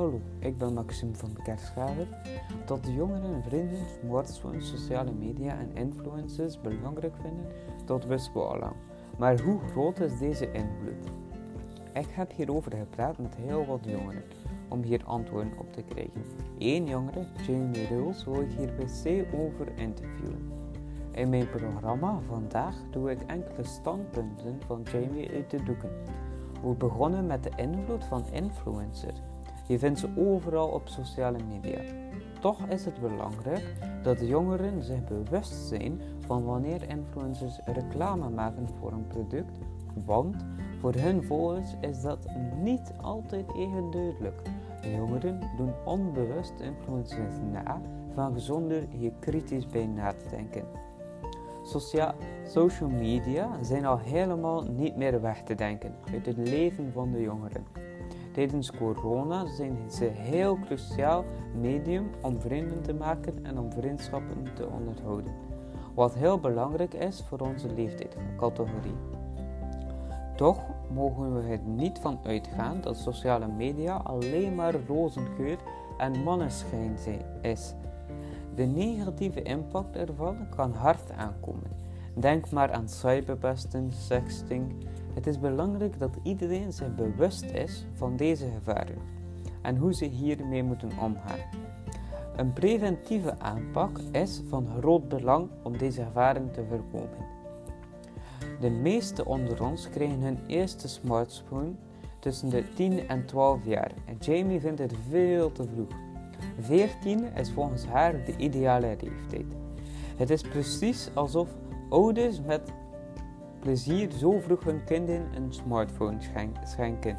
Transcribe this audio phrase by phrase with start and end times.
[0.00, 2.06] Hallo, ik ben Maxime van Kerschaver.
[2.64, 7.46] Dat de jongeren en vrienden smartphones, sociale media en influencers belangrijk vinden,
[7.86, 8.74] dat wisten we al lang.
[9.18, 11.10] Maar hoe groot is deze invloed?
[11.94, 14.22] Ik heb hierover gepraat met heel wat jongeren
[14.68, 16.22] om hier antwoorden op te krijgen.
[16.58, 20.52] Eén jongere, Jamie Rules, wil ik hier per over interviewen.
[21.10, 25.90] In mijn programma vandaag doe ik enkele standpunten van Jamie uit de doeken.
[26.62, 29.20] We begonnen met de invloed van influencers.
[29.70, 31.80] Je vindt ze overal op sociale media.
[32.40, 38.92] Toch is het belangrijk dat jongeren zich bewust zijn van wanneer influencers reclame maken voor
[38.92, 39.58] een product,
[40.04, 40.44] want
[40.80, 42.26] voor hun volgers is dat
[42.62, 44.42] niet altijd even duidelijk.
[44.82, 47.80] De jongeren doen onbewust influencers na
[48.14, 50.64] van zonder hier kritisch bij na te denken.
[52.46, 57.20] social media zijn al helemaal niet meer weg te denken uit het leven van de
[57.20, 57.89] jongeren.
[58.32, 61.24] Tijdens corona zijn ze heel cruciaal
[61.60, 65.32] medium om vrienden te maken en om vriendschappen te onderhouden.
[65.94, 68.96] Wat heel belangrijk is voor onze leeftijdscategorie.
[70.36, 70.60] Toch
[70.92, 75.58] mogen we er niet van uitgaan dat sociale media alleen maar rozengeur
[75.98, 76.96] en mannenschijn
[77.42, 77.74] is.
[78.54, 81.70] De negatieve impact ervan kan hard aankomen.
[82.14, 84.74] Denk maar aan cyberpesten, sexting.
[85.14, 88.98] Het is belangrijk dat iedereen zich bewust is van deze gevaren
[89.62, 91.38] en hoe ze hiermee moeten omgaan.
[92.36, 97.28] Een preventieve aanpak is van groot belang om deze gevaren te voorkomen.
[98.60, 101.72] De meeste onder ons kregen hun eerste smartphone
[102.18, 105.88] tussen de 10 en 12 jaar en Jamie vindt het veel te vroeg.
[106.60, 109.56] 14 is volgens haar de ideale leeftijd.
[110.16, 111.48] Het is precies alsof
[111.88, 112.72] ouders met
[113.60, 116.16] plezier zo vroeg hun kinderen een smartphone
[116.64, 117.16] schenken,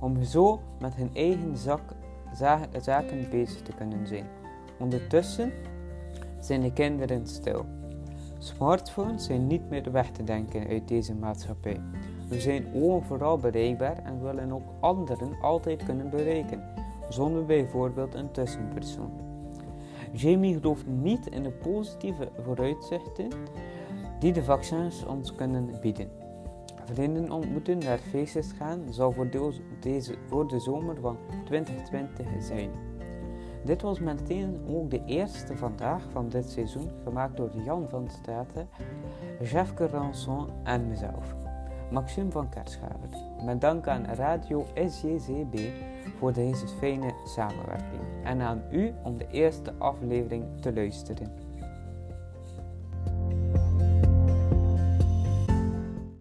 [0.00, 1.80] om zo met hun eigen zak,
[2.80, 4.26] zaken bezig te kunnen zijn.
[4.78, 5.52] Ondertussen
[6.40, 7.64] zijn de kinderen stil.
[8.38, 11.80] Smartphones zijn niet meer weg te denken uit deze maatschappij.
[12.28, 16.62] We zijn overal bereikbaar en willen ook anderen altijd kunnen bereiken
[17.08, 19.10] zonder bijvoorbeeld een tussenpersoon.
[20.12, 23.28] Jamie gelooft niet in de positieve vooruitzichten
[24.22, 26.08] die de vaccins ons kunnen bieden.
[26.84, 29.30] Vrienden ontmoeten, naar feestjes gaan, zal voor,
[29.80, 32.70] deze, voor de zomer van 2020 zijn.
[33.64, 38.68] Dit was meteen ook de eerste vandaag van dit seizoen, gemaakt door Jan van Straten,
[39.40, 41.34] Jefke Ranson en mezelf.
[41.90, 43.08] Maxime van Kerschaver.
[43.44, 45.58] Met dank aan Radio SJCB
[46.18, 51.51] voor deze fijne samenwerking en aan u om de eerste aflevering te luisteren.